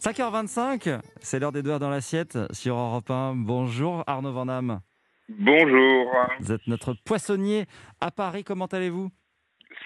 [0.00, 3.34] 5h25, c'est l'heure des doigts dans l'assiette sur Europe 1.
[3.36, 4.80] Bonjour Arnaud Vandam.
[5.28, 6.10] Bonjour.
[6.40, 7.66] Vous êtes notre poissonnier
[8.00, 8.42] à Paris.
[8.42, 9.10] Comment allez-vous?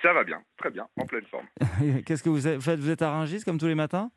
[0.03, 1.47] Ça va bien, très bien, en pleine forme.
[2.07, 4.13] Qu'est-ce que vous faites Vous êtes à Rungis comme tous les matins?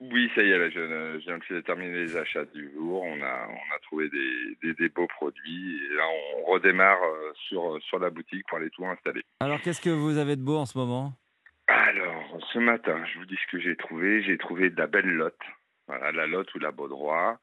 [0.00, 3.02] Oui, ça y est, là, je, je viens de terminer les achats du jour.
[3.02, 5.76] On a, on a trouvé des, des, des beaux produits.
[5.76, 6.02] Et là,
[6.38, 9.22] on redémarre euh, sur, sur la boutique pour aller tout installer.
[9.40, 11.14] Alors, qu'est-ce que vous avez de beau en ce moment?
[12.52, 14.22] Ce matin, je vous dis ce que j'ai trouvé.
[14.22, 15.42] J'ai trouvé de la belle lotte.
[15.86, 17.38] Voilà, la lotte ou la baudroie.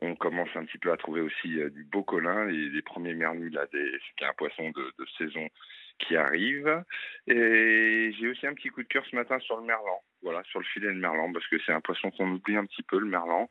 [0.00, 3.14] On commence un petit peu à trouver aussi euh, du beau colin, les, les premiers
[3.14, 5.48] mernus, là, des, c'est un poisson de, de saison
[6.00, 6.82] qui arrive.
[7.28, 10.00] Et j'ai aussi un petit coup de cœur ce matin sur le merlan.
[10.22, 12.82] Voilà, sur le filet de merlan, parce que c'est un poisson qu'on oublie un petit
[12.82, 13.48] peu, le merlan.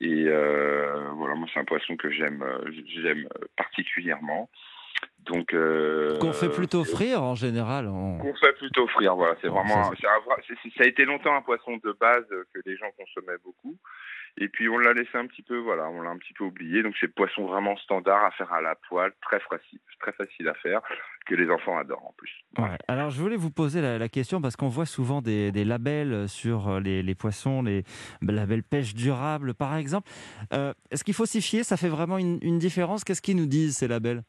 [0.00, 4.50] Et euh, voilà, moi, c'est un poisson que j'aime, euh, j'aime particulièrement.
[5.34, 7.88] Donc, euh, Qu'on fait plutôt frire en général.
[7.88, 9.34] on- qu'on fait plutôt frire, voilà.
[9.40, 12.76] C'est vraiment, ça, c'est un a été longtemps un poisson de base euh, que les
[12.76, 13.76] gens consommaient beaucoup.
[14.36, 16.82] Et puis on l'a laissé un petit peu, voilà, on l'a un petit peu oublié.
[16.82, 20.54] Donc c'est poisson vraiment standard à faire à la poêle, très facile, très facile à
[20.54, 20.80] faire,
[21.26, 22.32] que les enfants adorent en plus.
[22.58, 22.76] Ouais.
[22.88, 26.28] Alors, je voulais vous poser la, la question parce qu'on voit souvent des, des labels
[26.28, 27.84] sur euh, les, les poissons, les
[28.22, 30.10] labels pêche durable, par exemple.
[30.52, 31.62] Euh, Est-ce qu'il faut s'y fier?
[31.64, 33.04] Ça fait vraiment une, une différence?
[33.04, 34.22] Qu'est-ce qu'ils nous disent ces labels?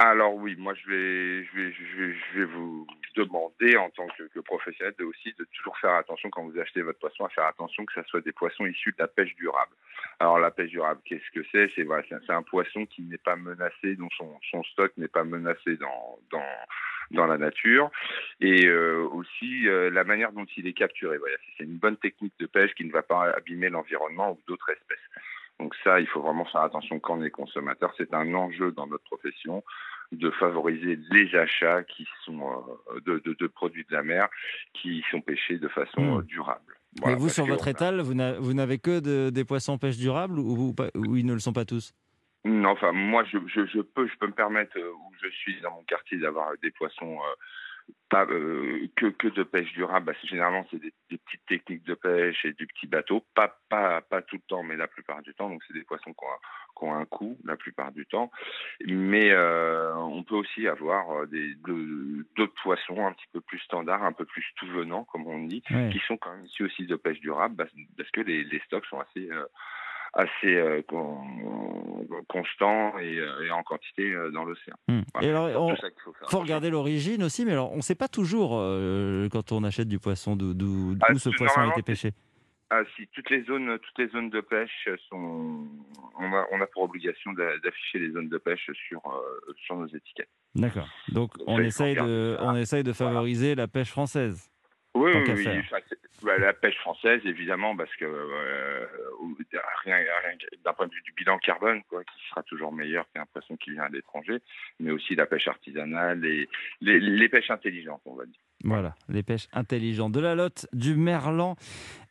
[0.00, 4.06] Alors oui, moi je vais, je vais, je vais, je vais vous demander en tant
[4.16, 7.28] que, que professionnel de aussi de toujours faire attention quand vous achetez votre poisson, à
[7.30, 9.72] faire attention que ça soit des poissons issus de la pêche durable.
[10.20, 11.72] Alors la pêche durable, qu'est-ce que c'est?
[11.74, 15.24] C'est voilà, c'est un- poisson qui n'est pas menacé, dont son, son stock n'est pas
[15.24, 16.46] menacé dans, dans
[17.10, 17.90] dans la nature
[18.40, 21.18] et euh, aussi euh, la manière dont il est capturé.
[21.18, 24.70] Voilà, c'est une bonne technique de pêche qui ne va pas abîmer l'environnement ou d'autres
[24.70, 24.98] espèces.
[25.60, 27.92] Donc ça, il faut vraiment faire attention quand on est consommateur.
[27.96, 29.64] C'est un enjeu dans notre profession
[30.12, 32.40] de favoriser les achats qui sont
[32.94, 34.28] euh, de, de, de produits de la mer
[34.72, 36.18] qui sont pêchés de façon Hmm.
[36.18, 36.74] euh, durable.
[36.96, 39.44] Et Voilà, vous, parce sur votre a- étal, vous n'a- vous n'avez que de- des
[39.44, 40.74] poissons pêche durable ou,
[41.16, 41.92] ils ne le sont pas tous?
[42.44, 45.60] Non, enfin moi je, je, je peux je peux me permettre euh, où je suis
[45.60, 47.18] dans mon quartier d'avoir des poissons
[48.08, 50.06] pas euh, que que de pêche durable.
[50.06, 54.00] Bah, généralement c'est des, des petites techniques de pêche et du petit bateau, pas pas
[54.00, 55.48] pas tout le temps, mais la plupart du temps.
[55.50, 56.38] Donc c'est des poissons qui ont, un-
[56.78, 58.30] qui ont un coût la plupart du temps.
[58.86, 63.58] Mais euh, on peut aussi avoir euh, des de- d'autres poissons un petit peu plus
[63.60, 66.86] standards, un peu plus tout venant comme on dit, qui sont quand même issus aussi
[66.86, 69.44] de pêche durable parce, parce que les, les stocks sont assez euh,
[70.14, 71.16] assez euh, con-
[72.28, 74.74] constants et, euh, et en quantité euh, dans l'océan.
[74.88, 77.76] Voilà, Et c'est alors, surtout on- ça qu'il faut regarder l'origine aussi, mais alors on
[77.76, 81.68] ne sait pas toujours euh, quand on achète du poisson d'où Ah, ce poisson a
[81.68, 82.12] été pêché.
[82.70, 85.66] Ah, si toutes les zones, toutes les zones de pêche sont,
[86.18, 89.76] on a, on a pour obligation d'a- d'afficher les zones de pêche sur euh, sur
[89.76, 90.28] nos étiquettes.
[90.54, 90.86] D'accord.
[91.08, 93.12] Donc Donc on essaye, de, on essaye de Voilà.
[93.14, 94.50] favoriser la pêche française.
[94.94, 95.48] Oui, oui, oui.
[95.60, 95.78] Enfin,
[96.22, 98.86] bah, la pêche française, évidemment, parce que euh,
[99.84, 103.26] rien, rien d'un point de vue du bilan carbone, quoi, qui sera toujours meilleur qu'un
[103.26, 104.38] poisson qui vient à l'étranger,
[104.80, 106.48] mais aussi la pêche artisanale et
[106.80, 108.40] les, les pêches intelligentes, on va dire.
[108.64, 110.12] Voilà, les pêches intelligentes.
[110.12, 111.54] De la lotte, du merlan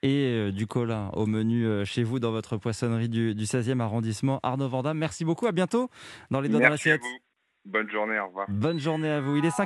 [0.01, 3.81] et euh, du colin au menu euh, chez vous dans votre poissonnerie du, du 16e
[3.81, 4.39] arrondissement.
[4.44, 5.47] Arnaud Vandam, merci beaucoup.
[5.47, 5.89] À bientôt
[6.31, 7.01] dans les Merci à l'assiette.
[7.68, 8.47] Bonne journée, au revoir.
[8.50, 9.35] Bonne journée à vous.
[9.35, 9.66] Il est 5